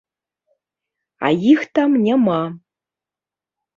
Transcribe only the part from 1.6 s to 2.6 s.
там няма!